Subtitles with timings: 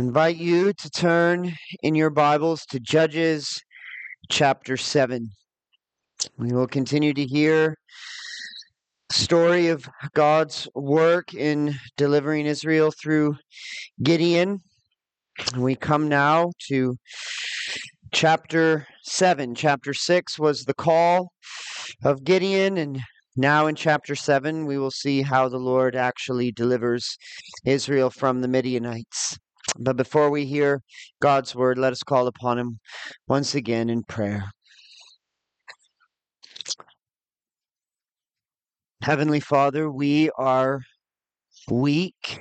[0.00, 3.60] invite you to turn in your Bibles to Judges
[4.30, 5.28] chapter 7.
[6.38, 7.76] We will continue to hear
[9.12, 13.36] story of God's work in delivering Israel through
[14.02, 14.60] Gideon.
[15.58, 16.96] We come now to
[18.10, 19.54] chapter 7.
[19.54, 21.30] Chapter 6 was the call
[22.02, 23.00] of Gideon, and
[23.36, 27.18] now in chapter 7, we will see how the Lord actually delivers
[27.66, 29.36] Israel from the Midianites.
[29.78, 30.82] But before we hear
[31.20, 32.80] God's word, let us call upon him
[33.28, 34.50] once again in prayer.
[39.02, 40.82] Heavenly Father, we are
[41.70, 42.40] weak.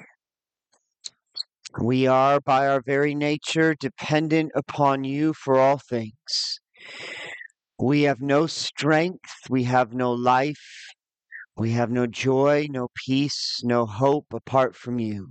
[1.79, 6.59] We are, by our very nature, dependent upon you for all things.
[7.79, 10.91] We have no strength, we have no life,
[11.55, 15.29] we have no joy, no peace, no hope apart from you.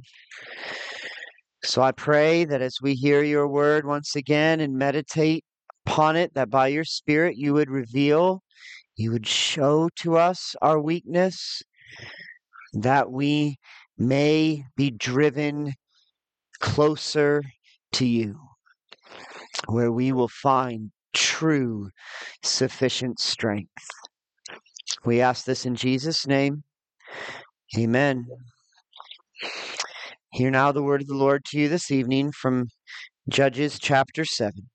[1.64, 5.44] So I pray that as we hear your word once again and meditate
[5.86, 8.42] upon it, that by your Spirit you would reveal,
[8.96, 11.62] you would show to us our weakness,
[12.74, 13.58] that we
[13.96, 15.74] may be driven
[16.60, 17.42] closer
[17.92, 18.38] to you,
[19.66, 21.90] where we will find true
[22.42, 23.72] sufficient strength.
[25.04, 26.62] We ask this in Jesus' name.
[27.76, 28.26] Amen.
[30.38, 32.68] Hear now the word of the Lord to you this evening from
[33.28, 34.70] Judges chapter 7.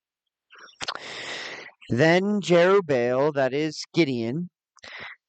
[1.88, 4.50] Then Jerubbaal, that is Gideon,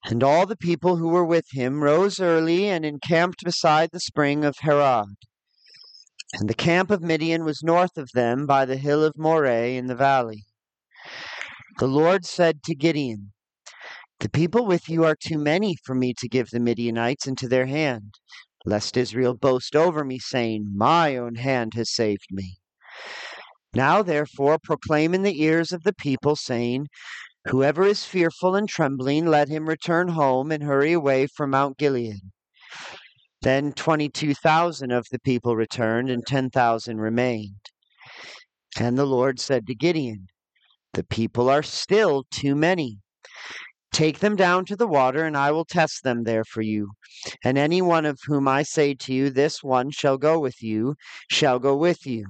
[0.05, 4.45] and all the people who were with him rose early and encamped beside the spring
[4.45, 5.15] of Harod.
[6.41, 9.87] And the camp of Midian was north of them by the hill of Moreh in
[9.87, 10.43] the valley.
[11.79, 13.33] The Lord said to Gideon,
[14.19, 17.67] The people with you are too many for me to give the Midianites into their
[17.67, 18.15] hand
[18.65, 22.57] lest Israel boast over me, saying, My own hand has saved me.
[23.75, 26.87] Now, therefore, proclaim in the ears of the people, saying,
[27.47, 32.21] Whoever is fearful and trembling, let him return home and hurry away from Mount Gilead.
[33.43, 37.71] Then 22,000 of the people returned, and 10,000 remained.
[38.79, 40.29] And the Lord said to Gideon,
[40.95, 43.01] The people are still too many.
[43.95, 46.91] Take them down to the water, and I will test them there for you.
[47.45, 50.97] And any one of whom I say to you, This one shall go with you,
[51.31, 52.27] shall go with you.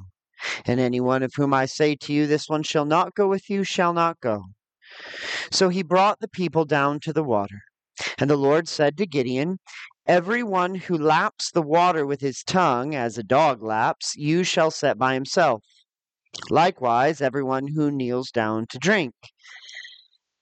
[0.66, 3.48] And any one of whom I say to you, This one shall not go with
[3.48, 4.44] you, shall not go.
[5.50, 7.62] So he brought the people down to the water.
[8.18, 9.56] And the Lord said to Gideon,
[10.06, 14.70] Every one who laps the water with his tongue, as a dog laps, you shall
[14.70, 15.62] set by himself.
[16.50, 19.14] Likewise, every one who kneels down to drink.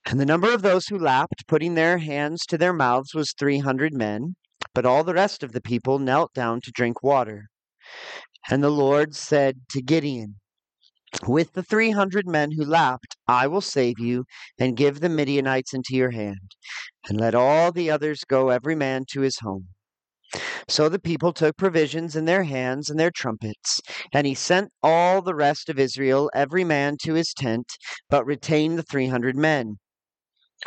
[0.06, 3.60] And the number of those who lapped, putting their hands to their mouths, was three
[3.60, 4.34] hundred men.
[4.74, 7.46] But all the rest of the people knelt down to drink water.
[8.50, 10.38] And the Lord said to Gideon,
[11.26, 14.24] With the three hundred men who lapped, I will save you,
[14.58, 16.56] and give the Midianites into your hand.
[17.08, 19.68] And let all the others go, every man to his home.
[20.68, 23.80] So the people took provisions in their hands and their trumpets,
[24.12, 27.72] and he sent all the rest of Israel, every man to his tent,
[28.10, 29.78] but retained the three hundred men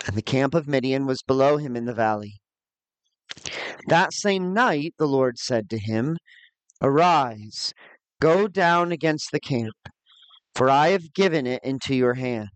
[0.05, 2.35] and the camp of Midian was below him in the valley.
[3.87, 6.17] That same night the Lord said to him,
[6.81, 7.73] Arise,
[8.19, 9.75] go down against the camp,
[10.53, 12.49] for I have given it into your hand.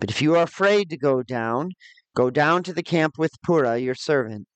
[0.00, 1.70] But if you are afraid to go down,
[2.14, 4.46] go down to the camp with Purah your servant,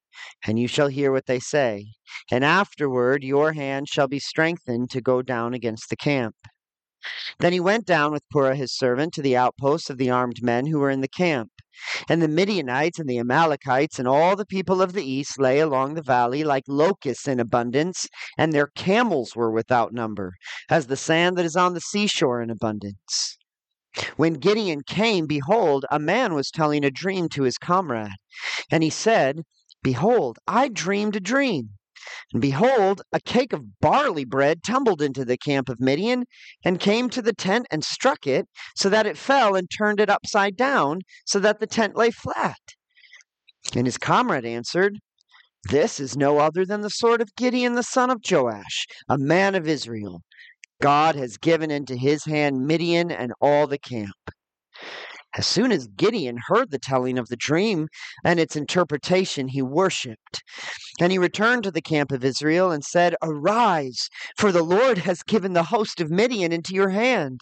[0.47, 1.87] and you shall hear what they say.
[2.31, 6.35] And afterward your hand shall be strengthened to go down against the camp.
[7.39, 10.67] Then he went down with Purah his servant to the outposts of the armed men
[10.67, 11.51] who were in the camp.
[12.09, 15.95] And the Midianites and the Amalekites and all the people of the east lay along
[15.95, 18.07] the valley like locusts in abundance,
[18.39, 20.35] and their camels were without number,
[20.69, 23.37] as the sand that is on the seashore in abundance.
[24.17, 28.13] When Gideon came, behold, a man was telling a dream to his comrade.
[28.71, 29.43] And he said,
[29.83, 31.71] Behold, I dreamed a dream.
[32.33, 36.25] And behold, a cake of barley bread tumbled into the camp of Midian,
[36.65, 38.47] and came to the tent and struck it,
[38.77, 42.59] so that it fell and turned it upside down, so that the tent lay flat.
[43.75, 44.99] And his comrade answered,
[45.71, 49.55] This is no other than the sword of Gideon the son of Joash, a man
[49.55, 50.23] of Israel.
[50.81, 54.17] God has given into his hand Midian and all the camp.
[55.35, 57.89] As soon as Gideon heard the telling of the dream
[58.23, 60.43] and its interpretation, he worshipped.
[61.01, 65.23] And he returned to the camp of Israel and said, Arise, for the Lord has
[65.23, 67.41] given the host of Midian into your hand.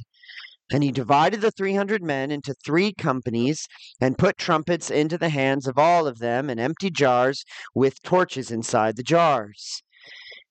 [0.72, 3.66] And he divided the three hundred men into three companies,
[4.00, 7.44] and put trumpets into the hands of all of them, and empty jars
[7.74, 9.82] with torches inside the jars.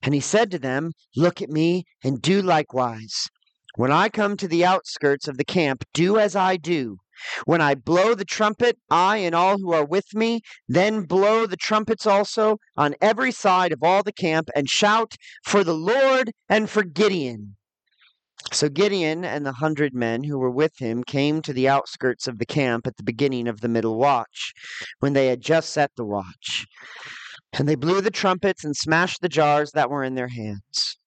[0.01, 3.29] And he said to them, Look at me and do likewise.
[3.75, 6.97] When I come to the outskirts of the camp, do as I do.
[7.45, 11.57] When I blow the trumpet, I and all who are with me, then blow the
[11.57, 16.69] trumpets also on every side of all the camp, and shout for the Lord and
[16.69, 17.55] for Gideon.
[18.51, 22.39] So Gideon and the hundred men who were with him came to the outskirts of
[22.39, 24.53] the camp at the beginning of the middle watch,
[24.99, 26.65] when they had just set the watch.
[27.53, 30.97] And they blew the trumpets and smashed the jars that were in their hands.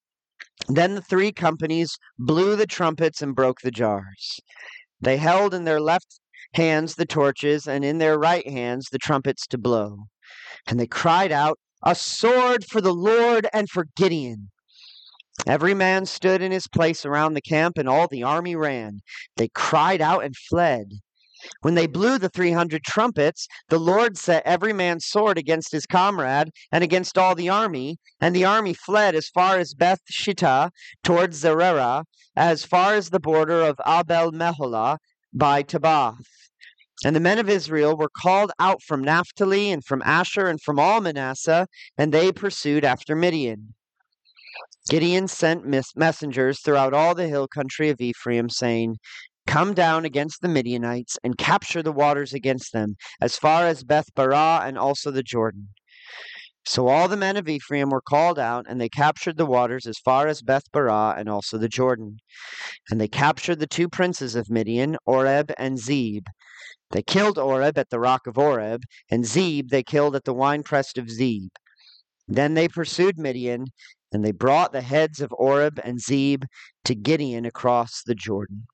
[0.69, 4.41] Then the three companies blew the trumpets and broke the jars.
[5.03, 6.21] They held in their left
[6.55, 10.05] hands the torches, and in their right hands the trumpets to blow.
[10.67, 14.51] And they cried out, A sword for the Lord and for Gideon.
[15.47, 19.01] Every man stood in his place around the camp, and all the army ran.
[19.37, 20.93] They cried out and fled.
[21.61, 25.87] When they blew the three hundred trumpets, the Lord set every man's sword against his
[25.87, 30.71] comrade and against all the army, and the army fled as far as Beth Shittah
[31.03, 32.05] towards Zererah,
[32.37, 34.99] as far as the border of Abel Meholah
[35.33, 36.25] by Tabbath.
[37.05, 40.79] And the men of Israel were called out from Naphtali and from Asher and from
[40.79, 41.67] all Manasseh,
[41.99, 43.75] and they pursued after Midian.
[44.89, 45.65] Gideon sent
[45.97, 48.99] messengers throughout all the hill country of Ephraim, saying,
[49.47, 54.15] Come down against the Midianites and capture the waters against them, as far as Beth
[54.15, 55.69] Barah and also the Jordan.
[56.65, 59.99] So all the men of Ephraim were called out, and they captured the waters as
[59.99, 62.19] far as Beth Barah and also the Jordan.
[62.89, 66.25] And they captured the two princes of Midian, Oreb and Zeb.
[66.93, 70.97] They killed Oreb at the rock of Oreb, and Zeb they killed at the winepress
[70.97, 71.49] of Zeb.
[72.29, 73.67] Then they pursued Midian,
[74.13, 76.45] and they brought the heads of Oreb and Zeb
[76.85, 78.67] to Gideon across the Jordan.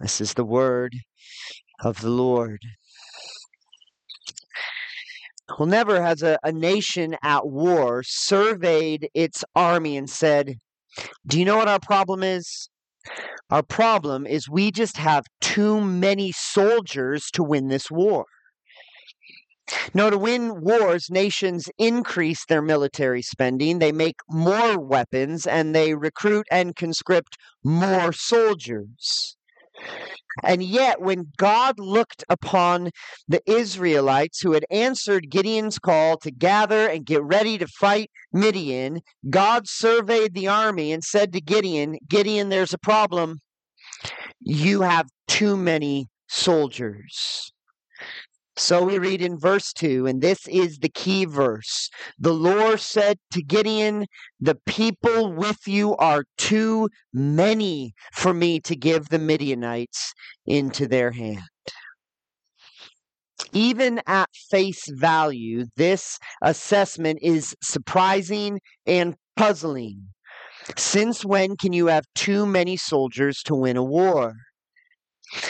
[0.00, 0.94] This is the word
[1.80, 2.60] of the Lord.
[5.58, 10.56] Well, never has a, a nation at war surveyed its army and said,
[11.26, 12.68] Do you know what our problem is?
[13.50, 18.24] Our problem is we just have too many soldiers to win this war.
[19.94, 25.94] No, to win wars, nations increase their military spending, they make more weapons, and they
[25.94, 29.33] recruit and conscript more soldiers.
[30.42, 32.90] And yet, when God looked upon
[33.28, 39.00] the Israelites who had answered Gideon's call to gather and get ready to fight Midian,
[39.30, 43.40] God surveyed the army and said to Gideon, Gideon, there's a problem.
[44.40, 47.52] You have too many soldiers.
[48.56, 51.90] So we read in verse 2, and this is the key verse.
[52.18, 54.06] The Lord said to Gideon,
[54.38, 60.12] The people with you are too many for me to give the Midianites
[60.46, 61.42] into their hand.
[63.52, 70.08] Even at face value, this assessment is surprising and puzzling.
[70.76, 74.34] Since when can you have too many soldiers to win a war?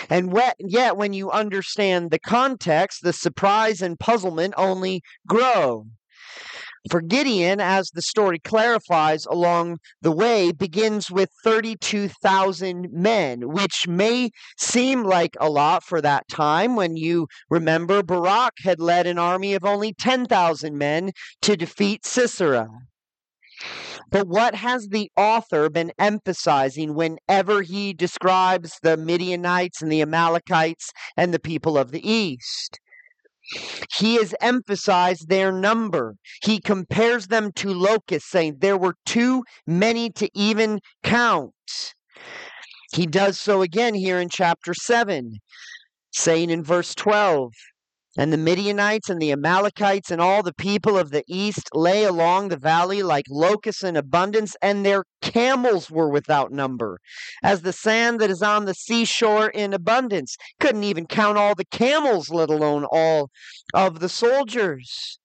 [0.09, 5.87] And yet, when you understand the context, the surprise and puzzlement only grow.
[6.91, 14.31] For Gideon, as the story clarifies along the way, begins with 32,000 men, which may
[14.59, 19.55] seem like a lot for that time when you remember Barak had led an army
[19.55, 22.69] of only 10,000 men to defeat Sisera.
[24.11, 30.91] But what has the author been emphasizing whenever he describes the Midianites and the Amalekites
[31.17, 32.81] and the people of the East?
[33.97, 36.17] He has emphasized their number.
[36.43, 41.53] He compares them to locusts, saying there were too many to even count.
[42.93, 45.39] He does so again here in chapter 7,
[46.13, 47.53] saying in verse 12,
[48.17, 52.49] and the Midianites and the Amalekites and all the people of the east lay along
[52.49, 56.99] the valley like locusts in abundance, and their camels were without number,
[57.43, 60.37] as the sand that is on the seashore in abundance.
[60.61, 63.31] Couldn't even count all the camels, let alone all
[63.73, 65.19] of the soldiers.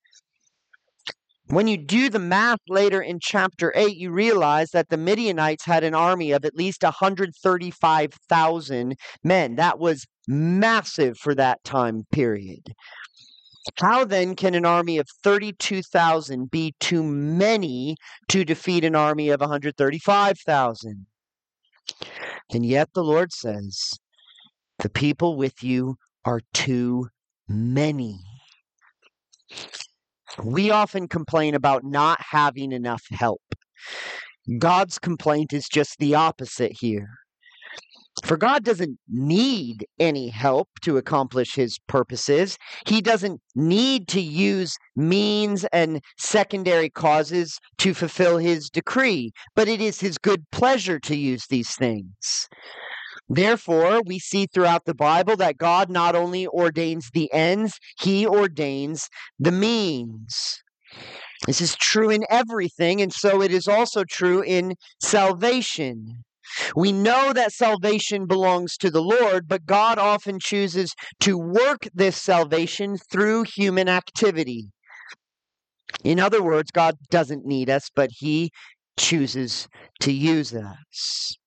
[1.50, 5.84] When you do the math later in chapter 8, you realize that the Midianites had
[5.84, 9.56] an army of at least 135,000 men.
[9.56, 12.76] That was massive for that time period.
[13.80, 17.96] How then can an army of 32,000 be too many
[18.28, 21.08] to defeat an army of 135,000?
[22.52, 23.98] And yet the Lord says,
[24.80, 27.08] The people with you are too
[27.48, 28.20] many.
[30.44, 33.42] We often complain about not having enough help.
[34.58, 37.10] God's complaint is just the opposite here.
[38.24, 42.58] For God doesn't need any help to accomplish his purposes.
[42.86, 49.80] He doesn't need to use means and secondary causes to fulfill his decree, but it
[49.80, 52.50] is his good pleasure to use these things.
[53.30, 59.08] Therefore, we see throughout the Bible that God not only ordains the ends, he ordains
[59.38, 60.64] the means.
[61.46, 66.24] This is true in everything, and so it is also true in salvation.
[66.76, 72.20] We know that salvation belongs to the Lord, but God often chooses to work this
[72.20, 74.72] salvation through human activity.
[76.04, 78.52] In other words, God doesn't need us, but He
[78.98, 79.68] chooses
[80.02, 81.38] to use us.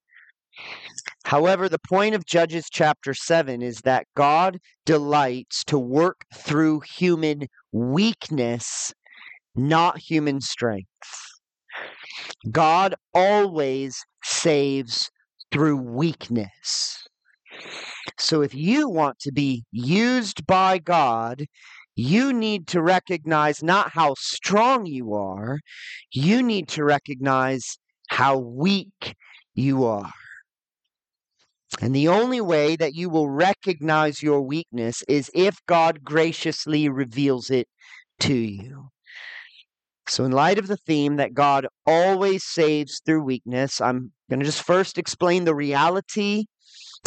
[1.24, 7.46] However, the point of Judges chapter 7 is that God delights to work through human
[7.72, 8.92] weakness,
[9.54, 10.88] not human strength.
[12.50, 15.10] God always saves
[15.52, 17.06] through weakness.
[18.18, 21.46] So if you want to be used by God,
[21.94, 25.58] you need to recognize not how strong you are,
[26.10, 29.14] you need to recognize how weak
[29.54, 30.10] you are.
[31.80, 37.50] And the only way that you will recognize your weakness is if God graciously reveals
[37.50, 37.68] it
[38.20, 38.88] to you.
[40.08, 44.46] So, in light of the theme that God always saves through weakness, I'm going to
[44.46, 46.44] just first explain the reality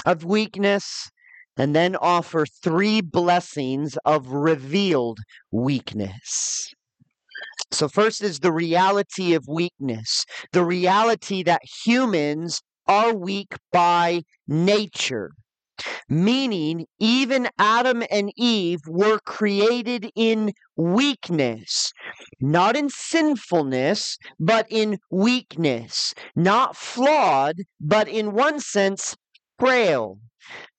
[0.05, 1.09] of weakness
[1.57, 5.19] and then offer three blessings of revealed
[5.51, 6.73] weakness.
[7.71, 15.31] So, first is the reality of weakness, the reality that humans are weak by nature
[16.09, 21.91] meaning even Adam and Eve were created in weakness,
[22.39, 29.15] not in sinfulness, but in weakness, not flawed, but in one sense,
[29.59, 30.19] frail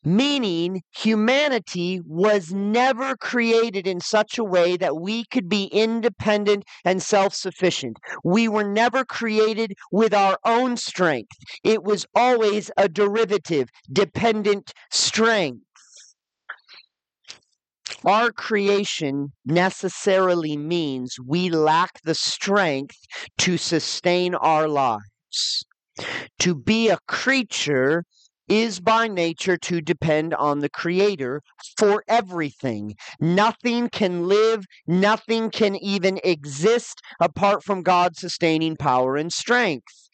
[0.04, 7.02] meaning humanity was never created in such a way that we could be independent and
[7.02, 7.96] self sufficient.
[8.24, 15.62] We were never created with our own strength, it was always a derivative, dependent strength.
[18.04, 22.96] Our creation necessarily means we lack the strength
[23.38, 25.64] to sustain our lives.
[26.40, 28.04] To be a creature
[28.48, 31.42] is by nature to depend on the Creator
[31.78, 32.94] for everything.
[33.20, 40.08] Nothing can live, nothing can even exist apart from God's sustaining power and strength.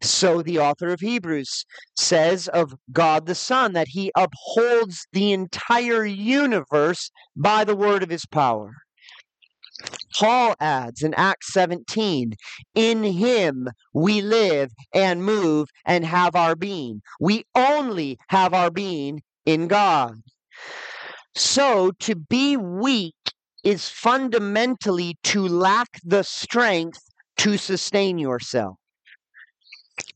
[0.00, 1.64] So the author of Hebrews
[1.96, 8.10] says of God the Son that he upholds the entire universe by the word of
[8.10, 8.72] his power.
[10.14, 12.34] Paul adds in Acts 17,
[12.74, 17.02] in him we live and move and have our being.
[17.20, 20.22] We only have our being in God.
[21.34, 23.14] So to be weak
[23.62, 27.00] is fundamentally to lack the strength
[27.38, 28.76] to sustain yourself.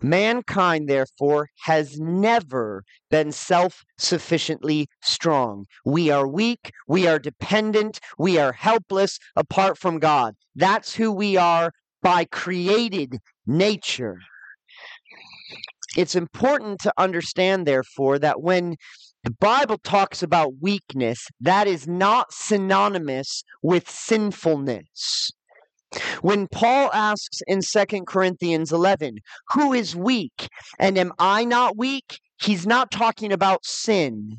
[0.02, 5.66] Mankind, therefore, has never been self sufficiently strong.
[5.84, 10.34] We are weak, we are dependent, we are helpless apart from God.
[10.54, 14.18] That's who we are by created nature.
[15.96, 18.76] It's important to understand, therefore, that when
[19.24, 25.32] the Bible talks about weakness, that is not synonymous with sinfulness.
[26.22, 29.18] When Paul asks in 2 Corinthians 11,
[29.54, 30.48] Who is weak?
[30.78, 32.20] And am I not weak?
[32.40, 34.38] He's not talking about sin.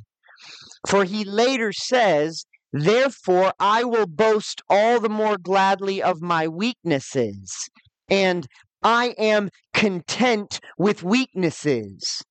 [0.88, 7.70] For he later says, Therefore I will boast all the more gladly of my weaknesses,
[8.10, 8.48] and
[8.82, 12.24] I am content with weaknesses.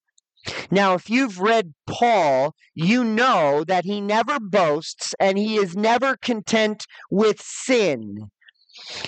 [0.71, 6.17] Now, if you've read Paul, you know that he never boasts and he is never
[6.17, 8.31] content with sin.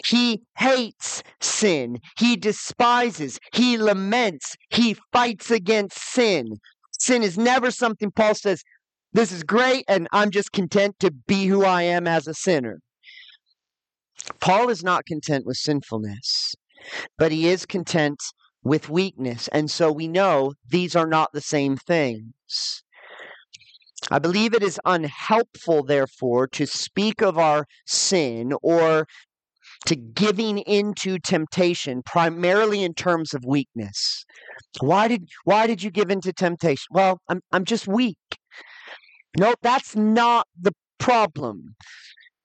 [0.04, 1.98] He hates sin.
[2.18, 3.38] He despises.
[3.52, 4.56] He laments.
[4.70, 6.58] He fights against sin.
[6.98, 8.62] Sin is never something Paul says,
[9.14, 12.78] this is great, and I'm just content to be who I am as a sinner.
[14.40, 16.54] Paul is not content with sinfulness,
[17.18, 18.18] but he is content
[18.64, 19.48] with weakness.
[19.48, 22.82] And so we know these are not the same things.
[24.10, 29.06] I believe it is unhelpful, therefore, to speak of our sin or
[29.86, 34.24] to giving into temptation primarily in terms of weakness.
[34.80, 36.86] Why did why did you give into temptation?
[36.90, 38.16] Well, I'm I'm just weak.
[39.38, 41.74] No, that's not the problem.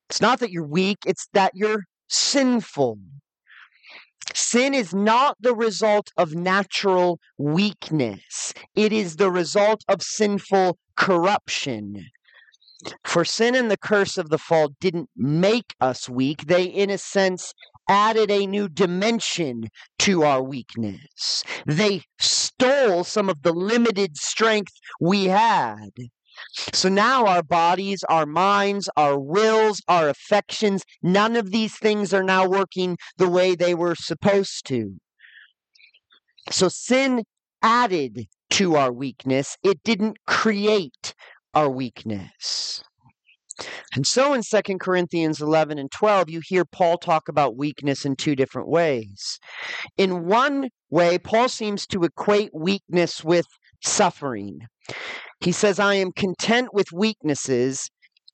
[0.09, 2.97] It's not that you're weak, it's that you're sinful.
[4.33, 12.05] Sin is not the result of natural weakness, it is the result of sinful corruption.
[13.03, 16.45] For sin and the curse of the fall didn't make us weak.
[16.47, 17.53] They, in a sense,
[17.89, 19.69] added a new dimension
[19.99, 21.43] to our weakness.
[21.65, 25.89] They stole some of the limited strength we had.
[26.73, 32.23] So now our bodies, our minds, our wills, our affections, none of these things are
[32.23, 34.97] now working the way they were supposed to.
[36.51, 37.23] So sin
[37.61, 41.15] added to our weakness, it didn't create
[41.57, 42.83] our weakness.
[43.95, 48.15] And so in 2 Corinthians 11 and 12, you hear Paul talk about weakness in
[48.15, 49.39] two different ways.
[49.97, 53.47] In one way, Paul seems to equate weakness with
[53.83, 54.59] suffering.
[55.39, 57.89] He says, I am content with weaknesses,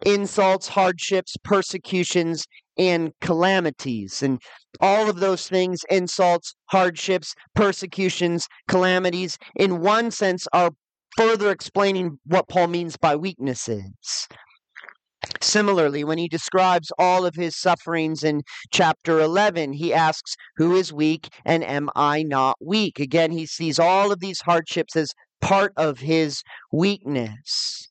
[0.05, 2.43] insults, hardships, persecutions,
[2.77, 4.21] and calamities.
[4.21, 4.41] And
[4.81, 10.71] all of those things, insults, hardships, persecutions, calamities, in one sense, are
[11.17, 14.27] further explaining what Paul means by weaknesses.
[15.41, 18.41] Similarly, when he describes all of his sufferings in
[18.71, 22.99] chapter 11, he asks, Who is weak and am I not weak?
[22.99, 27.89] Again, he sees all of these hardships as part of his weakness.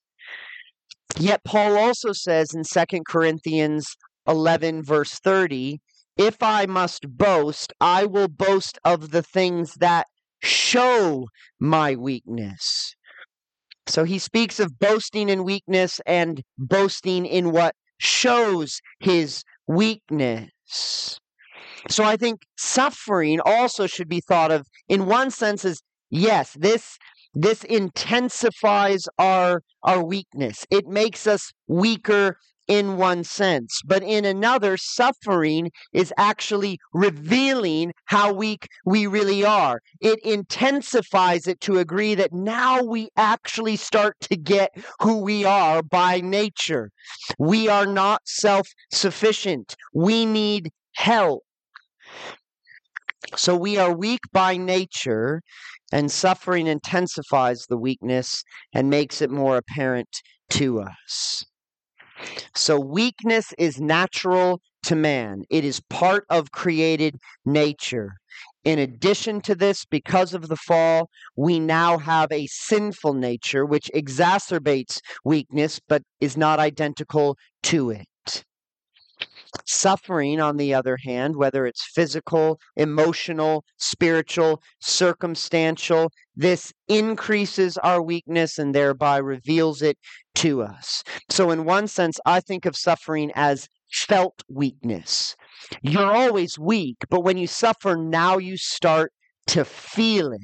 [1.18, 5.80] Yet, Paul also says in 2 Corinthians 11, verse 30,
[6.16, 10.06] If I must boast, I will boast of the things that
[10.42, 11.28] show
[11.60, 12.94] my weakness.
[13.86, 21.18] So he speaks of boasting in weakness and boasting in what shows his weakness.
[21.90, 26.96] So I think suffering also should be thought of in one sense as yes, this
[27.34, 30.66] this intensifies our our weakness.
[30.70, 32.36] It makes us weaker
[32.68, 39.80] in one sense, but in another, suffering is actually revealing how weak we really are.
[40.00, 45.82] It intensifies it to agree that now we actually start to get who we are
[45.82, 46.90] by nature.
[47.38, 51.42] We are not self sufficient, we need help.
[53.36, 55.42] So we are weak by nature,
[55.92, 58.42] and suffering intensifies the weakness
[58.72, 60.08] and makes it more apparent
[60.50, 61.44] to us.
[62.54, 68.14] So, weakness is natural to man, it is part of created nature.
[68.64, 73.90] In addition to this, because of the fall, we now have a sinful nature which
[73.94, 78.06] exacerbates weakness but is not identical to it.
[79.66, 88.58] Suffering, on the other hand, whether it's physical, emotional, spiritual, circumstantial, this increases our weakness
[88.58, 89.98] and thereby reveals it
[90.36, 91.04] to us.
[91.30, 95.36] So, in one sense, I think of suffering as felt weakness.
[95.82, 99.12] You're always weak, but when you suffer, now you start
[99.48, 100.40] to feel it.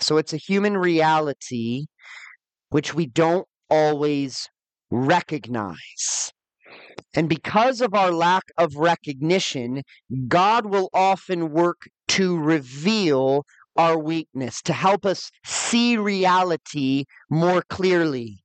[0.00, 1.86] So, it's a human reality
[2.70, 4.48] which we don't always
[4.90, 6.32] recognize.
[7.14, 9.82] And because of our lack of recognition,
[10.28, 13.44] God will often work to reveal
[13.76, 18.42] our weakness, to help us see reality more clearly.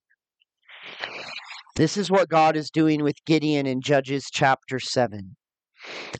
[1.75, 5.35] This is what God is doing with Gideon in Judges chapter 7.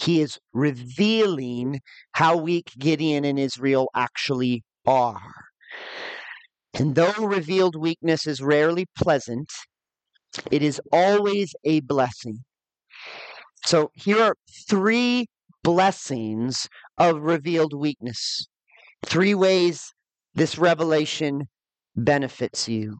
[0.02, 1.80] He is revealing
[2.12, 5.34] how weak Gideon and Israel actually are.
[6.74, 9.50] And though revealed weakness is rarely pleasant,
[10.52, 12.44] it is always a blessing.
[13.66, 14.36] So here are
[14.70, 15.28] three
[15.64, 16.68] blessings
[16.98, 18.48] of revealed weakness.
[19.06, 19.92] Three ways
[20.36, 21.48] this revelation
[21.96, 22.98] benefits you.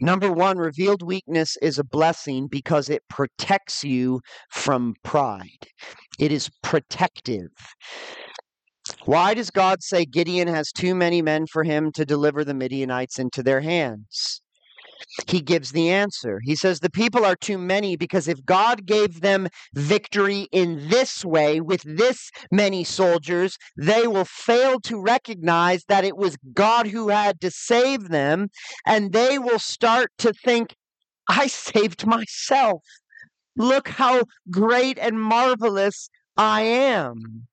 [0.00, 5.68] Number one, revealed weakness is a blessing because it protects you from pride.
[6.18, 7.50] It is protective.
[9.04, 13.18] Why does God say Gideon has too many men for him to deliver the Midianites
[13.18, 14.42] into their hands?
[15.26, 16.40] He gives the answer.
[16.42, 21.24] He says, The people are too many because if God gave them victory in this
[21.24, 27.08] way with this many soldiers, they will fail to recognize that it was God who
[27.08, 28.48] had to save them,
[28.86, 30.74] and they will start to think,
[31.28, 32.82] I saved myself.
[33.56, 37.46] Look how great and marvelous I am.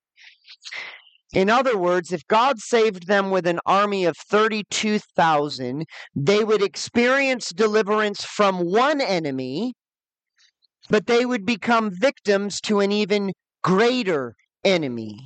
[1.32, 7.50] In other words, if God saved them with an army of 32,000, they would experience
[7.50, 9.74] deliverance from one enemy,
[10.88, 15.20] but they would become victims to an even greater enemy.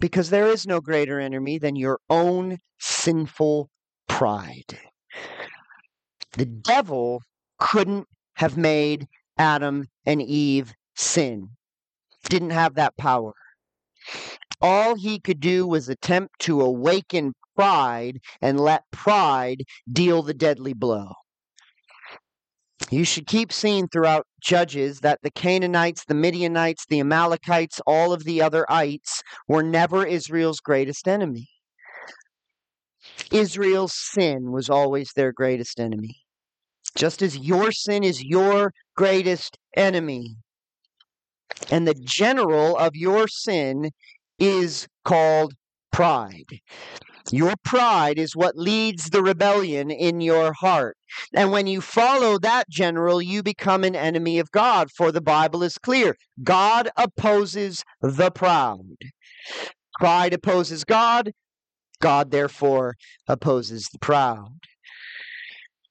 [0.00, 3.70] Because there is no greater enemy than your own sinful
[4.08, 4.78] pride.
[6.32, 7.22] The devil
[7.58, 9.06] couldn't have made
[9.38, 11.50] Adam and Eve sin.
[12.28, 13.32] didn't have that power.
[14.60, 20.72] All he could do was attempt to awaken pride and let pride deal the deadly
[20.72, 21.12] blow.
[22.90, 28.24] You should keep seeing throughout Judges that the Canaanites, the Midianites, the Amalekites, all of
[28.24, 31.48] the other ites were never Israel's greatest enemy.
[33.32, 36.16] Israel's sin was always their greatest enemy.
[36.96, 40.36] Just as your sin is your greatest enemy.
[41.70, 43.90] And the general of your sin
[44.38, 45.54] is called
[45.92, 46.60] pride.
[47.32, 50.96] Your pride is what leads the rebellion in your heart.
[51.34, 55.62] And when you follow that general, you become an enemy of God, for the Bible
[55.62, 58.96] is clear God opposes the proud.
[59.98, 61.32] Pride opposes God,
[62.00, 62.94] God therefore
[63.26, 64.58] opposes the proud.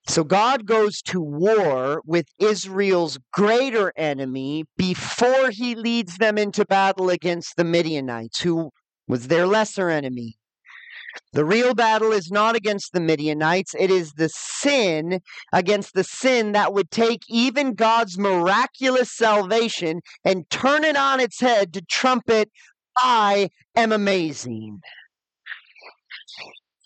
[0.08, 7.10] So God goes to war with Israel's greater enemy before he leads them into battle
[7.10, 8.72] against the Midianites, who
[9.08, 10.38] was their lesser enemy.
[11.34, 16.52] The real battle is not against the Midianites, it is the sin against the sin
[16.52, 22.50] that would take even God's miraculous salvation and turn it on its head to trumpet,
[22.98, 24.82] I am amazing.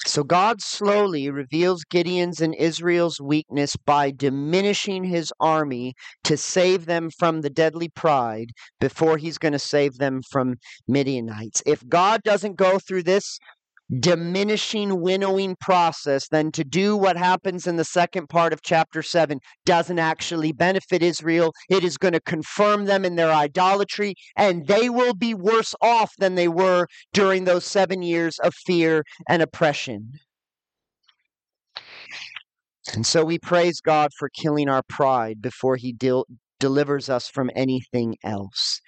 [0.10, 5.94] So God slowly reveals Gideon's and Israel's weakness by diminishing his army
[6.24, 10.56] to save them from the deadly pride before he's going to save them from
[10.88, 11.62] Midianites.
[11.64, 13.38] If God doesn't go through this
[13.98, 19.40] diminishing, winnowing process, then to do what happens in the second part of chapter 7
[19.66, 21.54] doesn't actually benefit Israel.
[21.70, 26.12] It is going to confirm them in their idolatry, and they will be worse off
[26.20, 30.12] than they were during those seven years of fear and oppression.
[32.94, 36.26] And so we praise God for killing our pride before He del-
[36.60, 38.82] delivers us from anything else.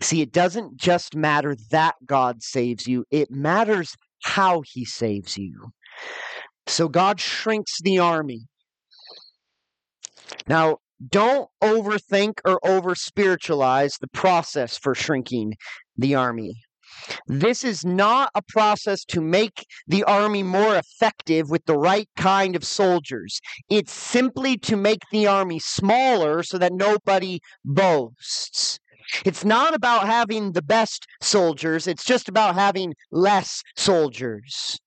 [0.00, 5.70] See, it doesn't just matter that God saves you, it matters how he saves you.
[6.66, 8.42] So God shrinks the army.
[10.48, 10.78] Now,
[11.08, 15.54] don't overthink or over spiritualize the process for shrinking
[15.96, 16.54] the army.
[17.26, 22.54] This is not a process to make the army more effective with the right kind
[22.54, 23.40] of soldiers.
[23.70, 28.78] It's simply to make the army smaller so that nobody boasts.
[29.24, 34.78] It's not about having the best soldiers, it's just about having less soldiers.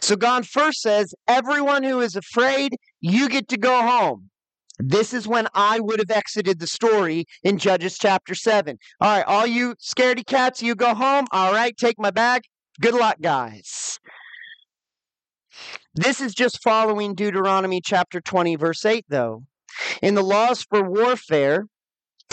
[0.00, 4.30] So God first says, Everyone who is afraid, you get to go home.
[4.78, 8.76] This is when I would have exited the story in Judges chapter 7.
[9.00, 11.26] All right, all you scaredy cats, you go home.
[11.32, 12.42] All right, take my bag.
[12.80, 13.98] Good luck, guys.
[15.94, 19.44] This is just following Deuteronomy chapter 20, verse 8, though.
[20.02, 21.66] In the laws for warfare,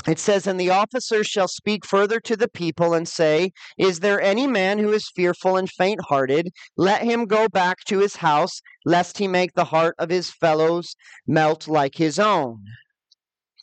[0.07, 4.21] it says, And the officers shall speak further to the people and say, Is there
[4.21, 6.49] any man who is fearful and faint hearted?
[6.75, 10.95] Let him go back to his house, lest he make the heart of his fellows
[11.25, 12.65] melt like his own.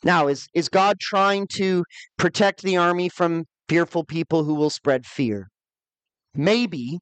[0.03, 1.83] Now, is, is God trying to
[2.17, 5.49] protect the army from fearful people who will spread fear?
[6.33, 6.99] Maybe,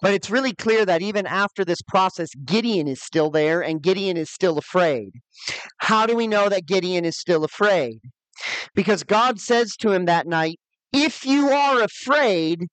[0.00, 4.16] but it's really clear that even after this process, Gideon is still there and Gideon
[4.16, 5.12] is still afraid.
[5.78, 8.00] How do we know that Gideon is still afraid?
[8.74, 10.58] Because God says to him that night,
[10.92, 12.66] If you are afraid,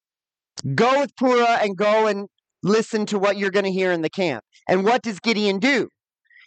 [0.75, 2.27] go with Purah and go and
[2.63, 4.43] listen to what you're going to hear in the camp.
[4.67, 5.89] And what does Gideon do?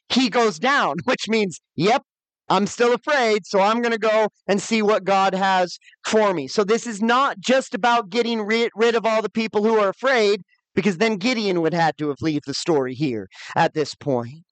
[0.09, 2.03] He goes down, which means, Yep,
[2.51, 6.49] I'm still afraid, so I'm going to go and see what God has for me.
[6.49, 10.43] So this is not just about getting rid, of all the people who are afraid,
[10.75, 14.43] because then Gideon would have to have left the story here at this point.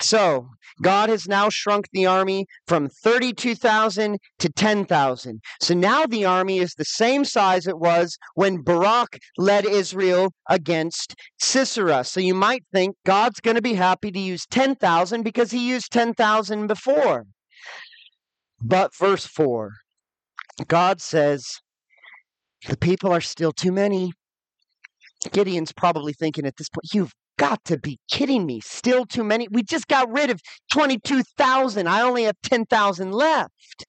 [0.00, 0.48] So,
[0.82, 5.40] God has now shrunk the army from 32,000 to 10,000.
[5.60, 11.14] So now the army is the same size it was when Barak led Israel against
[11.40, 12.04] Sisera.
[12.04, 15.92] So you might think God's going to be happy to use 10,000 because he used
[15.92, 17.24] 10,000 before.
[18.60, 19.72] But verse 4,
[20.66, 21.46] God says,
[22.68, 24.12] the people are still too many.
[25.32, 28.60] Gideon's probably thinking at this point, You've got to be kidding me.
[28.60, 29.48] Still too many.
[29.50, 31.88] We just got rid of 22,000.
[31.88, 33.86] I only have 10,000 left.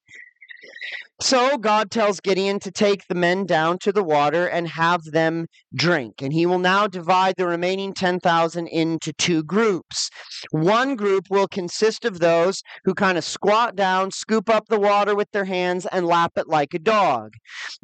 [1.22, 5.48] So God tells Gideon to take the men down to the water and have them
[5.76, 6.22] drink.
[6.22, 10.10] And he will now divide the remaining 10,000 into two groups.
[10.52, 15.14] One group will consist of those who kind of squat down, scoop up the water
[15.14, 17.34] with their hands, and lap it like a dog.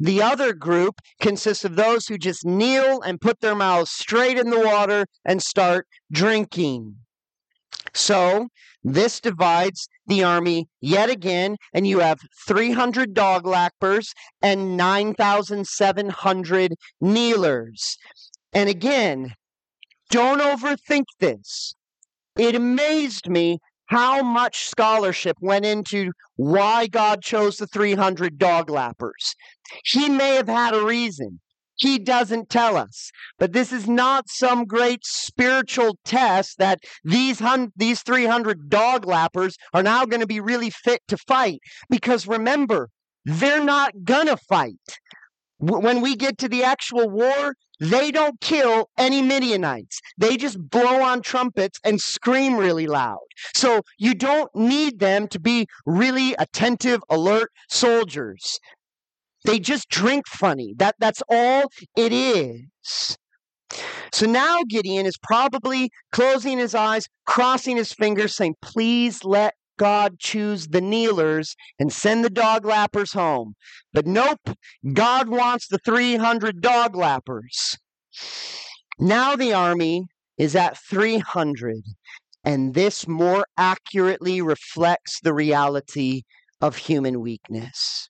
[0.00, 4.48] The other group consists of those who just kneel and put their mouths straight in
[4.48, 6.96] the water and start drinking.
[7.94, 8.48] So
[8.84, 14.12] this divides the army yet again, and you have 300 dog lappers
[14.42, 17.96] and 9,700 kneelers.
[18.52, 19.34] And again,
[20.10, 21.74] don't overthink this.
[22.38, 29.34] It amazed me how much scholarship went into why God chose the 300 dog lappers.
[29.84, 31.40] He may have had a reason.
[31.76, 33.10] He doesn't tell us.
[33.38, 39.56] But this is not some great spiritual test that these hun- these 300 dog lappers
[39.72, 41.60] are now going to be really fit to fight
[41.90, 42.88] because remember,
[43.24, 44.78] they're not going to fight.
[45.60, 50.00] W- when we get to the actual war, they don't kill any Midianites.
[50.16, 53.18] They just blow on trumpets and scream really loud.
[53.54, 58.58] So you don't need them to be really attentive, alert soldiers.
[59.46, 60.74] They just drink funny.
[60.76, 63.16] That that's all it is.
[64.12, 70.18] So now Gideon is probably closing his eyes, crossing his fingers, saying, Please let God
[70.18, 73.54] choose the kneelers and send the dog lappers home.
[73.92, 74.40] But nope,
[74.92, 77.76] God wants the 300 dog lappers.
[78.98, 80.06] Now the army
[80.38, 81.82] is at 300,
[82.44, 86.22] and this more accurately reflects the reality
[86.60, 88.08] of human weakness.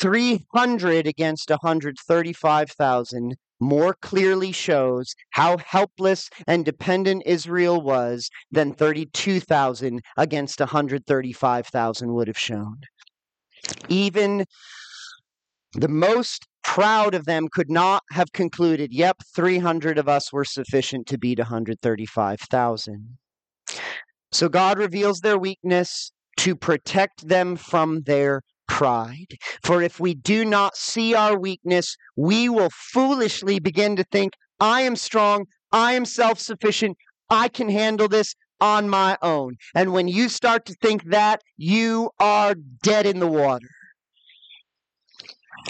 [0.00, 10.60] 300 against 135,000 more clearly shows how helpless and dependent Israel was than 32,000 against
[10.60, 12.76] 135,000 would have shown.
[13.88, 14.44] Even
[15.72, 21.06] the most proud of them could not have concluded, yep, 300 of us were sufficient
[21.08, 23.18] to beat 135,000.
[24.30, 29.36] So God reveals their weakness to protect them from their pride.
[29.62, 34.82] For if we do not see our weakness, we will foolishly begin to think, I
[34.82, 36.96] am strong, I am self sufficient,
[37.28, 39.56] I can handle this on my own.
[39.74, 43.68] And when you start to think that, you are dead in the water.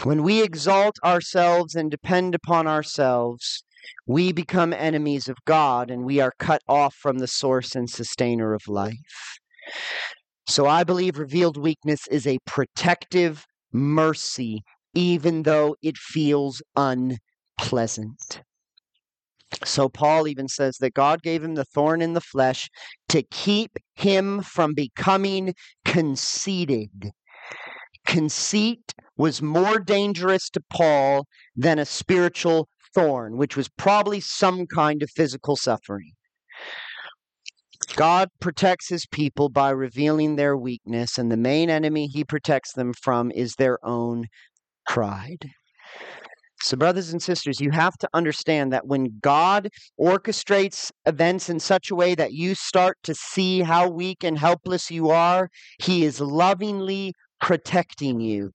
[0.04, 3.64] When we exalt ourselves and depend upon ourselves,
[4.06, 8.54] we become enemies of God and we are cut off from the source and sustainer
[8.54, 9.38] of life.
[10.48, 14.62] So I believe revealed weakness is a protective mercy,
[14.94, 18.40] even though it feels unpleasant.
[19.64, 22.70] So Paul even says that God gave him the thorn in the flesh
[23.11, 25.52] to keep him from becoming
[25.84, 27.11] conceited.
[28.06, 35.02] Conceit was more dangerous to Paul than a spiritual thorn, which was probably some kind
[35.02, 36.12] of physical suffering.
[37.98, 42.92] God protects his people by revealing their weakness, and the main enemy he protects them
[42.92, 44.26] from is their own
[44.87, 45.50] pride.
[46.61, 51.90] So, brothers and sisters, you have to understand that when God orchestrates events in such
[51.90, 55.50] a way that you start to see how weak and helpless you are,
[55.82, 58.52] He is lovingly protecting you.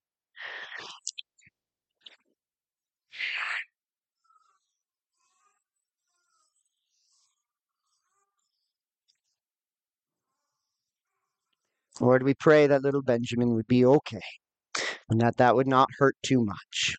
[12.00, 14.22] Lord, we pray that little Benjamin would be okay
[15.10, 16.96] and that that would not hurt too much.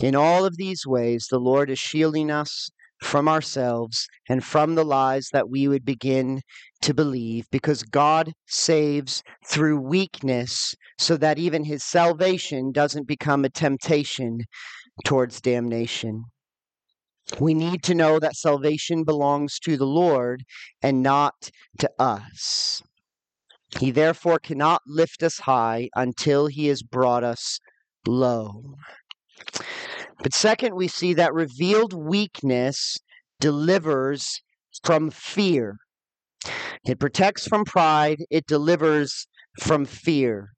[0.00, 2.68] In all of these ways, the Lord is shielding us
[3.02, 6.40] from ourselves and from the lies that we would begin
[6.82, 13.50] to believe because God saves through weakness so that even his salvation doesn't become a
[13.50, 14.40] temptation
[15.04, 16.24] towards damnation.
[17.40, 20.44] We need to know that salvation belongs to the Lord
[20.82, 22.82] and not to us.
[23.78, 27.58] He therefore cannot lift us high until he has brought us
[28.06, 28.76] low.
[30.22, 32.96] But second, we see that revealed weakness
[33.40, 34.40] delivers
[34.84, 35.76] from fear.
[36.86, 39.26] It protects from pride, it delivers
[39.60, 40.52] from fear.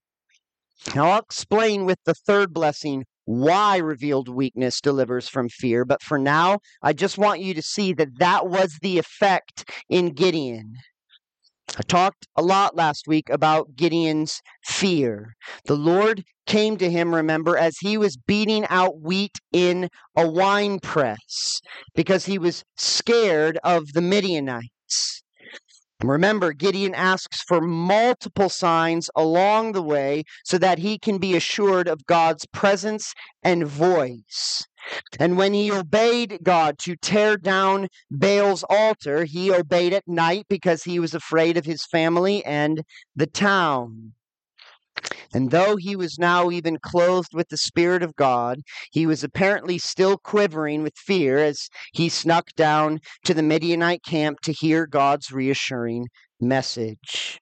[0.95, 5.85] Now, I'll explain with the third blessing why revealed weakness delivers from fear.
[5.85, 10.15] But for now, I just want you to see that that was the effect in
[10.15, 10.73] Gideon.
[11.77, 15.35] I talked a lot last week about Gideon's fear.
[15.67, 20.81] The Lord came to him, remember, as he was beating out wheat in a wine
[20.81, 21.61] press
[21.95, 25.23] because he was scared of the Midianites.
[26.03, 31.89] Remember, Gideon asks for multiple signs along the way so that he can be assured
[31.89, 34.65] of God's presence and voice.
[35.19, 40.85] And when he obeyed God to tear down Baal's altar, he obeyed at night because
[40.85, 42.85] he was afraid of his family and
[43.17, 44.13] the town.
[45.33, 49.79] And though he was now even clothed with the Spirit of God, he was apparently
[49.79, 55.31] still quivering with fear as he snuck down to the Midianite camp to hear God's
[55.31, 56.07] reassuring
[56.41, 57.39] message.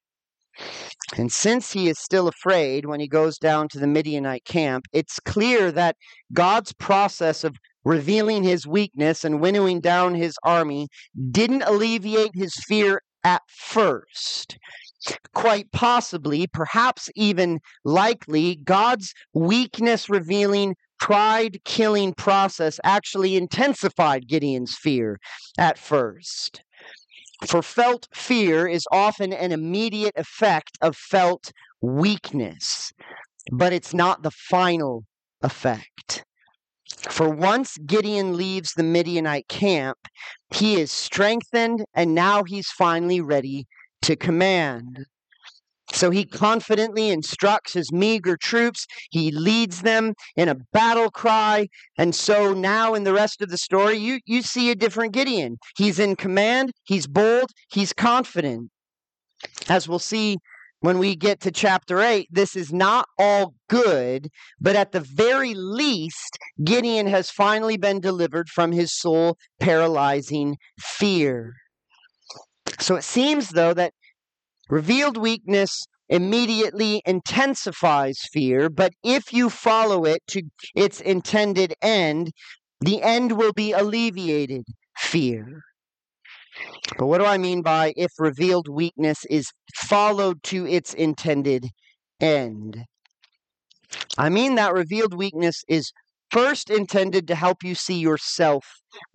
[1.17, 5.21] And since he is still afraid when he goes down to the Midianite camp, it's
[5.21, 5.97] clear that
[6.33, 10.89] God's process of revealing his weakness and winnowing down his army
[11.31, 14.59] didn't alleviate his fear at first.
[15.35, 25.19] Quite possibly, perhaps even likely, God's weakness revealing, pride killing process actually intensified Gideon's fear
[25.59, 26.63] at first.
[27.47, 32.93] For felt fear is often an immediate effect of felt weakness,
[33.53, 35.05] but it's not the final
[35.43, 36.25] effect.
[37.11, 39.99] For once Gideon leaves the Midianite camp,
[40.55, 43.67] he is strengthened and now he's finally ready
[44.07, 45.05] to command.
[45.93, 48.87] So he confidently instructs his meager troops.
[49.11, 51.67] He leads them in a battle cry.
[51.99, 55.57] And so now in the rest of the story, you, you see a different Gideon.
[55.77, 58.71] He's in command, he's bold, he's confident.
[59.69, 60.39] As we'll see
[60.81, 64.29] when we get to chapter 8, this is not all good,
[64.61, 71.55] but at the very least, Gideon has finally been delivered from his soul paralyzing fear.
[72.81, 73.93] So it seems, though, that
[74.69, 80.43] revealed weakness immediately intensifies fear, but if you follow it to
[80.75, 82.33] its intended end,
[82.81, 84.65] the end will be alleviated
[84.99, 85.63] fear.
[86.99, 91.67] But what do I mean by if revealed weakness is followed to its intended
[92.21, 92.85] end?
[94.19, 95.93] I mean that revealed weakness is
[96.31, 98.65] first intended to help you see yourself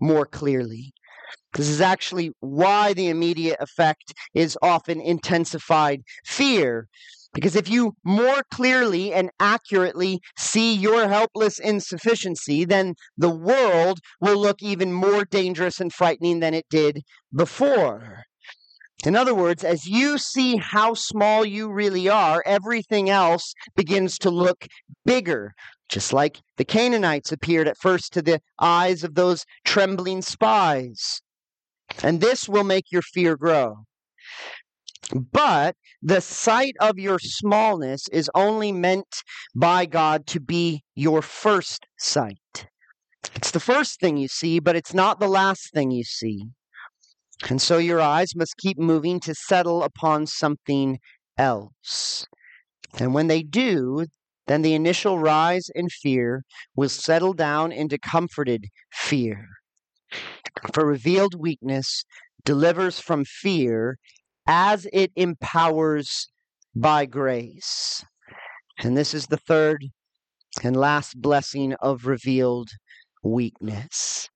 [0.00, 0.92] more clearly.
[1.54, 6.88] This is actually why the immediate effect is often intensified fear.
[7.34, 14.36] Because if you more clearly and accurately see your helpless insufficiency, then the world will
[14.38, 17.02] look even more dangerous and frightening than it did
[17.34, 18.24] before.
[19.04, 24.30] In other words, as you see how small you really are, everything else begins to
[24.30, 24.66] look
[25.04, 25.54] bigger,
[25.88, 31.20] just like the Canaanites appeared at first to the eyes of those trembling spies.
[32.02, 33.84] And this will make your fear grow.
[35.14, 39.22] But the sight of your smallness is only meant
[39.54, 42.66] by God to be your first sight.
[43.36, 46.44] It's the first thing you see, but it's not the last thing you see.
[47.48, 50.98] And so your eyes must keep moving to settle upon something
[51.36, 52.26] else.
[52.98, 54.06] And when they do,
[54.46, 56.44] then the initial rise in fear
[56.76, 59.48] will settle down into comforted fear.
[60.72, 62.04] For revealed weakness
[62.44, 63.98] delivers from fear
[64.46, 66.28] as it empowers
[66.74, 68.04] by grace.
[68.78, 69.86] And this is the third
[70.62, 72.70] and last blessing of revealed
[73.22, 74.28] weakness.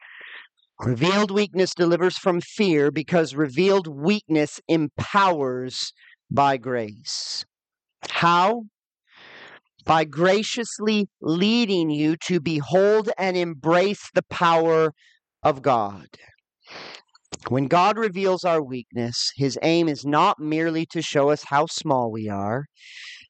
[0.81, 5.93] Revealed weakness delivers from fear because revealed weakness empowers
[6.31, 7.45] by grace.
[8.11, 8.65] How?
[9.85, 14.93] By graciously leading you to behold and embrace the power
[15.47, 16.09] of God.
[17.49, 22.11] When God reveals our weakness, his aim is not merely to show us how small
[22.11, 22.65] we are,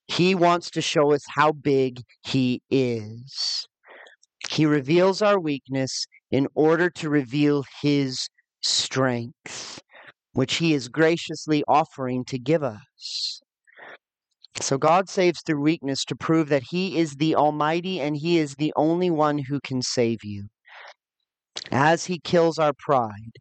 [0.08, 3.66] he wants to show us how big he is.
[4.48, 8.28] He reveals our weakness in order to reveal his
[8.62, 9.82] strength,
[10.32, 13.42] which he is graciously offering to give us.
[14.62, 18.54] So God saves through weakness to prove that he is the Almighty and he is
[18.54, 20.46] the only one who can save you.
[21.70, 23.32] As he kills our pride,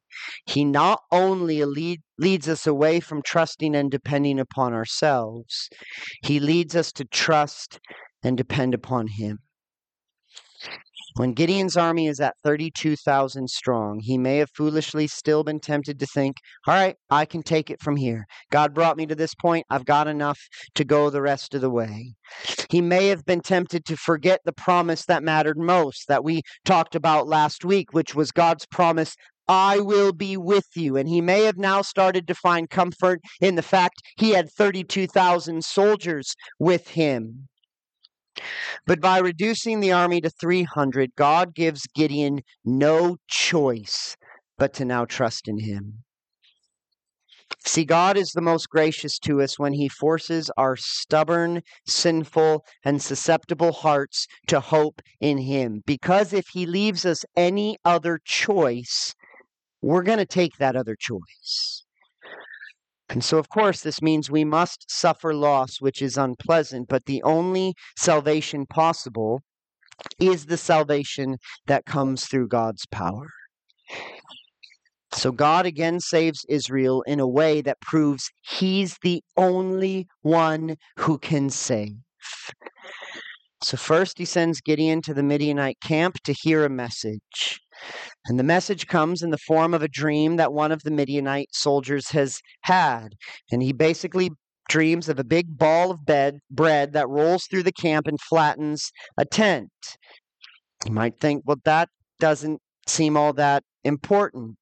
[0.46, 5.70] he not only lead, leads us away from trusting and depending upon ourselves,
[6.24, 7.80] he leads us to trust
[8.24, 9.40] and depend upon him.
[11.18, 16.06] When Gideon's army is at 32,000 strong, he may have foolishly still been tempted to
[16.06, 16.36] think,
[16.68, 18.26] all right, I can take it from here.
[18.52, 19.66] God brought me to this point.
[19.70, 20.42] I've got enough
[20.74, 22.16] to go the rest of the way.
[22.70, 26.96] He may have been tempted to forget the promise that mattered most that we talked
[26.96, 29.16] about last week, which was God's promise
[29.48, 30.98] I will be with you.
[30.98, 35.64] And he may have now started to find comfort in the fact he had 32,000
[35.64, 37.48] soldiers with him.
[38.86, 44.16] But by reducing the army to 300, God gives Gideon no choice
[44.58, 46.04] but to now trust in him.
[47.64, 53.02] See, God is the most gracious to us when He forces our stubborn, sinful, and
[53.02, 55.82] susceptible hearts to hope in Him.
[55.86, 59.14] Because if He leaves us any other choice,
[59.82, 61.85] we're going to take that other choice.
[63.10, 67.22] And so, of course, this means we must suffer loss, which is unpleasant, but the
[67.24, 69.42] only salvation possible
[70.20, 71.38] is the salvation
[71.68, 73.28] that comes through God's power.
[75.14, 81.18] So, God again saves Israel in a way that proves He's the only one who
[81.20, 81.96] can save.
[83.64, 87.60] So, first, He sends Gideon to the Midianite camp to hear a message.
[88.28, 91.50] And the message comes in the form of a dream that one of the Midianite
[91.52, 93.10] soldiers has had.
[93.52, 94.32] And he basically
[94.70, 98.92] dreams of a big ball of bed, bread that rolls through the camp and flattens
[99.18, 99.70] a tent.
[100.86, 101.90] You might think, well, that
[102.20, 104.58] doesn't seem all that important.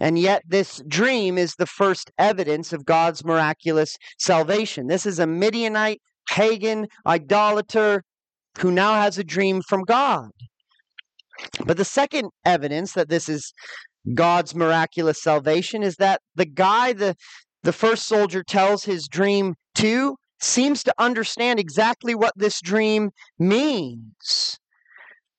[0.00, 4.88] And yet, this dream is the first evidence of God's miraculous salvation.
[4.88, 8.02] This is a Midianite pagan idolater
[8.58, 10.30] who now has a dream from God.
[11.64, 13.52] But the second evidence that this is
[14.14, 17.16] God's miraculous salvation is that the guy the
[17.62, 24.58] the first soldier tells his dream to seems to understand exactly what this dream means.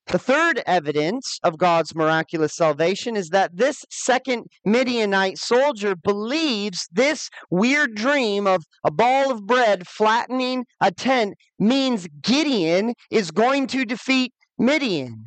[0.08, 7.30] The third evidence of God's miraculous salvation is that this second Midianite soldier believes this
[7.49, 13.84] weird dream of a ball of bread flattening a tent means Gideon is going to
[13.84, 15.26] defeat Midian.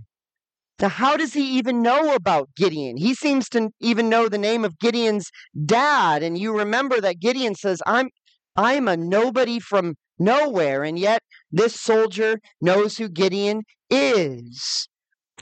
[0.80, 2.96] Now, how does he even know about Gideon?
[2.96, 5.28] He seems to even know the name of Gideon's
[5.66, 6.22] dad.
[6.22, 8.10] And you remember that Gideon says, I'm
[8.54, 10.84] I'm a nobody from nowhere.
[10.84, 14.88] And yet this soldier knows who Gideon is.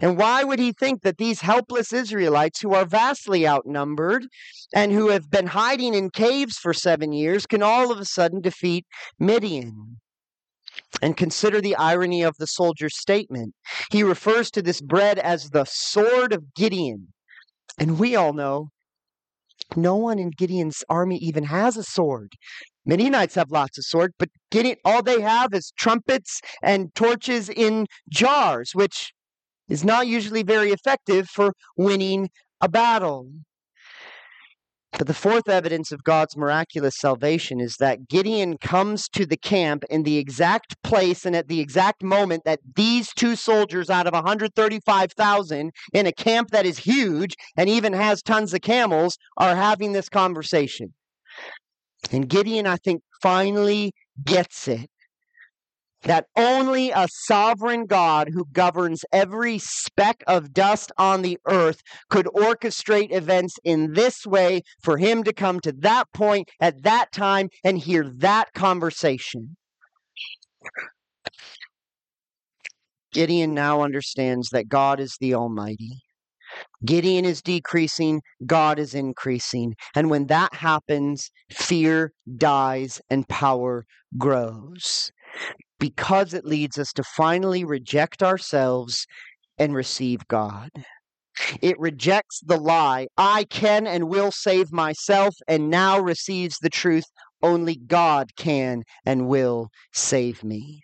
[0.02, 4.26] And why would he think that these helpless Israelites, who are vastly outnumbered
[4.74, 8.40] and who have been hiding in caves for seven years, can all of a sudden
[8.40, 8.84] defeat
[9.18, 9.98] Midian?
[11.00, 13.54] And consider the irony of the soldier's statement.
[13.90, 17.08] He refers to this bread as the sword of Gideon.
[17.78, 18.68] And we all know
[19.74, 22.32] no one in Gideon's army even has a sword.
[22.86, 27.86] Midianites have lots of swords, but Gideon, all they have is trumpets and torches in
[28.08, 29.12] jars, which
[29.68, 32.30] is not usually very effective for winning
[32.60, 33.28] a battle.
[34.92, 39.84] But the fourth evidence of God's miraculous salvation is that Gideon comes to the camp
[39.90, 44.14] in the exact place and at the exact moment that these two soldiers out of
[44.14, 49.92] 135,000 in a camp that is huge and even has tons of camels are having
[49.92, 50.94] this conversation.
[52.12, 53.92] And Gideon, I think, finally
[54.24, 54.88] gets it
[56.02, 62.26] that only a sovereign God who governs every speck of dust on the earth could
[62.26, 67.48] orchestrate events in this way for him to come to that point at that time
[67.64, 69.56] and hear that conversation.
[73.12, 76.05] Gideon now understands that God is the Almighty.
[76.84, 79.74] Gideon is decreasing, God is increasing.
[79.94, 83.86] And when that happens, fear dies and power
[84.18, 85.10] grows
[85.78, 89.06] because it leads us to finally reject ourselves
[89.58, 90.70] and receive God.
[91.60, 97.04] It rejects the lie, I can and will save myself, and now receives the truth,
[97.42, 100.82] only God can and will save me.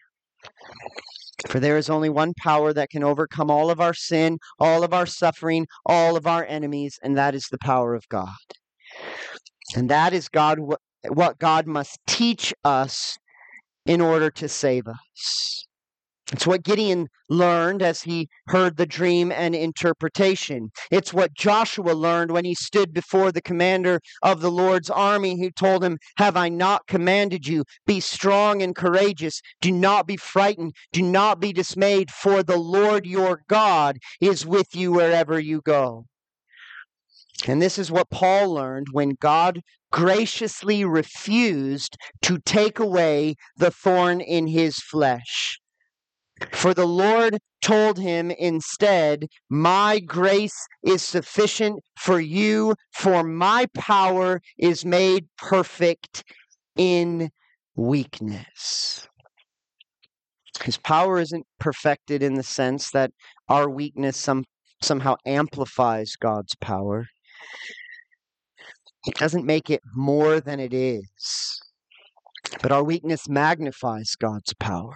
[1.48, 4.92] For there is only one power that can overcome all of our sin, all of
[4.92, 8.28] our suffering, all of our enemies, and that is the power of God.
[9.74, 10.58] And that is God
[11.08, 13.18] what God must teach us
[13.86, 15.66] in order to save us.
[16.32, 20.70] It's what Gideon learned as he heard the dream and interpretation.
[20.90, 25.50] It's what Joshua learned when he stood before the commander of the Lord's army who
[25.50, 27.64] told him, Have I not commanded you?
[27.86, 29.42] Be strong and courageous.
[29.60, 30.72] Do not be frightened.
[30.90, 36.06] Do not be dismayed, for the Lord your God is with you wherever you go.
[37.46, 39.60] And this is what Paul learned when God
[39.90, 45.58] graciously refused to take away the thorn in his flesh.
[46.50, 54.40] For the Lord told him instead, My grace is sufficient for you, for my power
[54.58, 56.24] is made perfect
[56.76, 57.30] in
[57.76, 59.08] weakness.
[60.62, 63.10] His power isn't perfected in the sense that
[63.48, 64.44] our weakness some,
[64.80, 67.06] somehow amplifies God's power.
[69.06, 71.60] It doesn't make it more than it is.
[72.60, 74.94] But our weakness magnifies God's power.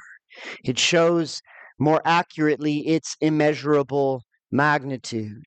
[0.65, 1.41] It shows
[1.79, 5.45] more accurately its immeasurable magnitude.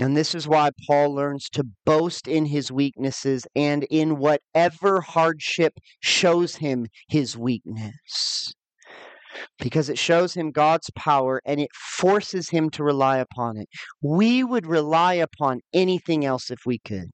[0.00, 5.78] And this is why Paul learns to boast in his weaknesses and in whatever hardship
[6.00, 8.54] shows him his weakness
[9.58, 13.68] because it shows him God's power and it forces him to rely upon it.
[14.02, 17.10] We would rely upon anything else if we could.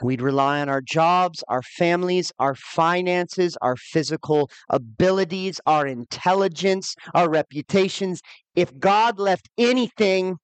[0.00, 7.28] We'd rely on our jobs, our families, our finances, our physical abilities, our intelligence, our
[7.28, 8.22] reputations.
[8.56, 10.38] If God left anything,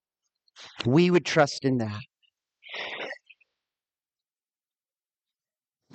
[0.84, 2.00] we would trust in that.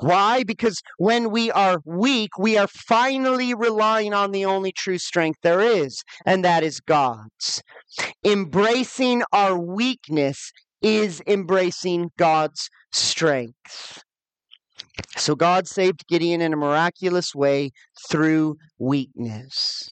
[0.00, 0.42] Why?
[0.42, 5.60] Because when we are weak, we are finally relying on the only true strength there
[5.60, 7.62] is, and that is God's.
[8.24, 14.02] Embracing our weakness is embracing God's strength.
[15.16, 17.70] So God saved Gideon in a miraculous way
[18.08, 19.90] through weakness.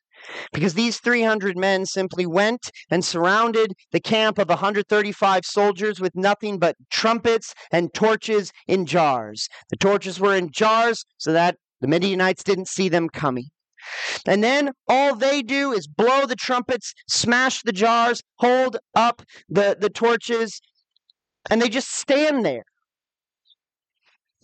[0.52, 6.58] Because these 300 men simply went and surrounded the camp of 135 soldiers with nothing
[6.58, 9.48] but trumpets and torches in jars.
[9.70, 13.46] The torches were in jars so that the Midianites didn't see them coming.
[14.26, 19.76] And then all they do is blow the trumpets, smash the jars, hold up the,
[19.78, 20.60] the torches,
[21.50, 22.64] and they just stand there.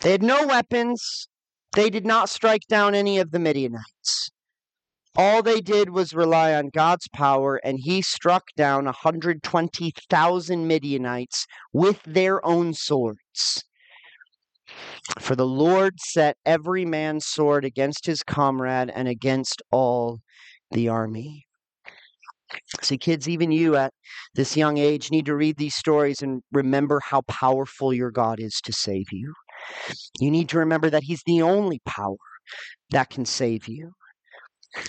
[0.00, 1.28] They had no weapons.
[1.72, 4.30] They did not strike down any of the Midianites.
[5.16, 12.00] All they did was rely on God's power, and he struck down 120,000 Midianites with
[12.04, 13.64] their own swords.
[15.18, 20.20] For the Lord set every man's sword against his comrade and against all
[20.70, 21.46] the army.
[22.82, 23.92] See, kids, even you at
[24.34, 28.60] this young age need to read these stories and remember how powerful your God is
[28.64, 29.34] to save you.
[30.20, 32.16] You need to remember that He's the only power
[32.90, 33.92] that can save you.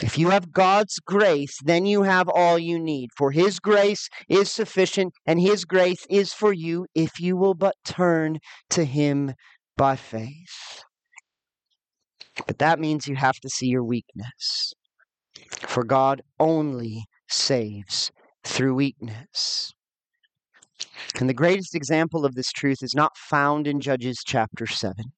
[0.01, 3.09] If you have God's grace, then you have all you need.
[3.17, 7.75] For His grace is sufficient, and His grace is for you if you will but
[7.83, 8.39] turn
[8.71, 9.33] to Him
[9.77, 10.83] by faith.
[12.45, 14.73] But that means you have to see your weakness.
[15.61, 18.11] For God only saves
[18.43, 19.73] through weakness.
[21.19, 25.11] And the greatest example of this truth is not found in Judges chapter 7.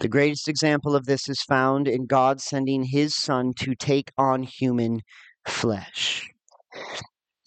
[0.00, 4.42] The greatest example of this is found in God sending his Son to take on
[4.42, 5.00] human
[5.46, 6.28] flesh.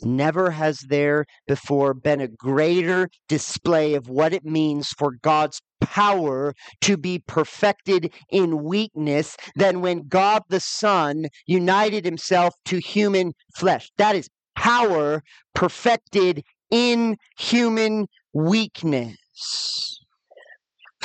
[0.01, 6.53] Never has there before been a greater display of what it means for God's power
[6.81, 13.89] to be perfected in weakness than when God the Son united himself to human flesh.
[13.97, 15.23] That is power
[15.53, 19.96] perfected in human weakness.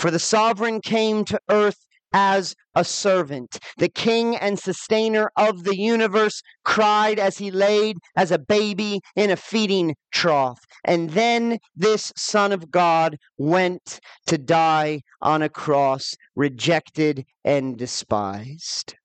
[0.03, 3.61] For the sovereign came to earth as a servant.
[3.79, 9.31] The king and sustainer of the universe cried as he laid as a baby in
[9.31, 10.59] a feeding trough.
[10.85, 18.97] And then this Son of God went to die on a cross, rejected and despised.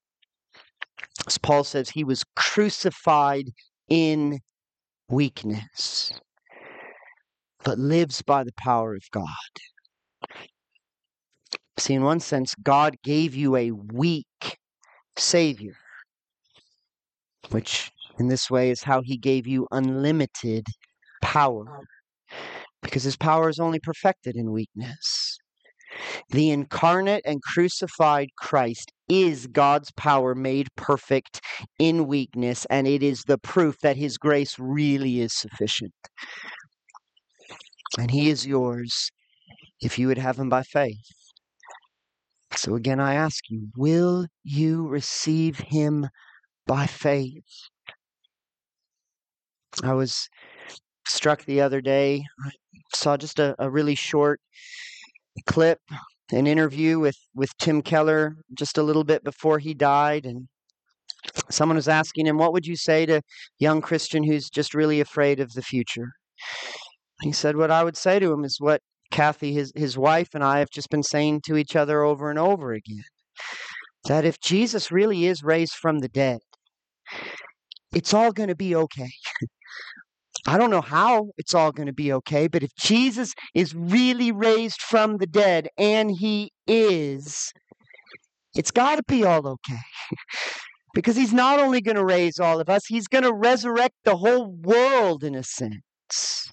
[1.27, 3.51] As Paul says, he was crucified
[3.87, 4.39] in
[5.09, 6.11] weakness,
[7.63, 9.27] but lives by the power of God.
[11.79, 14.57] See, in one sense, God gave you a weak
[15.15, 15.75] Savior,
[17.49, 20.65] which in this way is how He gave you unlimited
[21.21, 21.65] power,
[22.81, 25.37] because His power is only perfected in weakness.
[26.29, 31.41] The incarnate and crucified Christ is God's power made perfect
[31.79, 35.93] in weakness, and it is the proof that His grace really is sufficient.
[37.97, 39.11] And He is yours
[39.79, 41.16] if you would have Him by faith.
[42.57, 46.09] So again, I ask you, will you receive him
[46.65, 47.43] by faith?
[49.83, 50.27] I was
[51.07, 52.23] struck the other day.
[52.43, 52.49] I
[52.95, 54.41] saw just a, a really short
[55.45, 55.79] clip,
[56.31, 60.25] an interview with, with Tim Keller just a little bit before he died.
[60.25, 60.47] And
[61.51, 63.21] someone was asking him, What would you say to a
[63.59, 66.09] young Christian who's just really afraid of the future?
[67.21, 68.81] He said, What I would say to him is what
[69.11, 72.39] Kathy, his, his wife, and I have just been saying to each other over and
[72.39, 73.03] over again
[74.05, 76.39] that if Jesus really is raised from the dead,
[77.93, 79.09] it's all going to be okay.
[80.47, 84.31] I don't know how it's all going to be okay, but if Jesus is really
[84.31, 87.51] raised from the dead, and he is,
[88.55, 89.79] it's got to be all okay.
[90.93, 94.15] because he's not only going to raise all of us, he's going to resurrect the
[94.17, 96.51] whole world in a sense.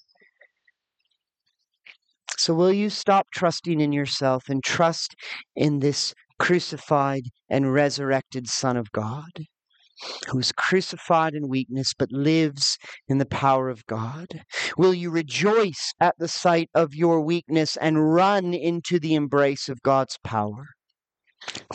[2.45, 5.15] So, will you stop trusting in yourself and trust
[5.55, 9.31] in this crucified and resurrected Son of God?
[10.27, 12.77] who is crucified in weakness but lives
[13.07, 14.27] in the power of God?
[14.77, 19.81] Will you rejoice at the sight of your weakness and run into the embrace of
[19.81, 20.67] God's power?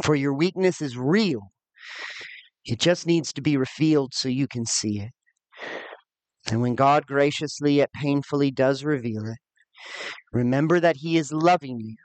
[0.05, 1.51] For your weakness is real.
[2.64, 5.11] It just needs to be revealed so you can see it.
[6.49, 9.39] And when God graciously yet painfully does reveal it,
[10.33, 11.97] remember that He is loving you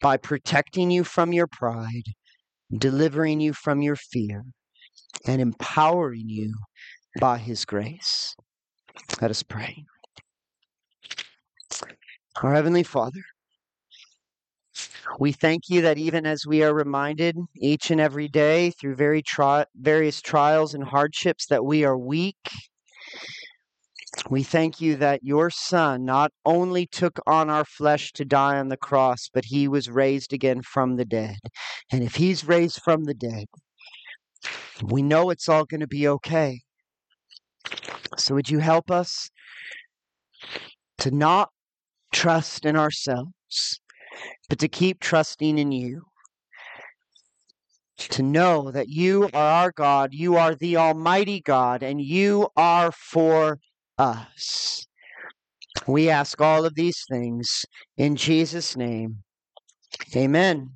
[0.00, 2.04] by protecting you from your pride,
[2.76, 4.44] delivering you from your fear,
[5.26, 6.54] and empowering you
[7.20, 8.34] by His grace.
[9.20, 9.84] Let us pray.
[12.42, 13.20] Our Heavenly Father,
[15.18, 19.22] we thank you that even as we are reminded each and every day through very
[19.22, 22.36] tri- various trials and hardships that we are weak,
[24.30, 28.68] we thank you that your Son not only took on our flesh to die on
[28.68, 31.36] the cross, but he was raised again from the dead.
[31.90, 33.46] And if he's raised from the dead,
[34.82, 36.60] we know it's all going to be okay.
[38.16, 39.30] So would you help us
[40.98, 41.50] to not
[42.12, 43.80] trust in ourselves,
[44.48, 46.02] but to keep trusting in you?
[47.98, 52.92] To know that you are our God, you are the Almighty God, and you are
[52.92, 53.58] for
[53.98, 54.86] us.
[55.86, 57.64] We ask all of these things
[57.96, 59.22] in Jesus' name.
[60.16, 60.72] Amen.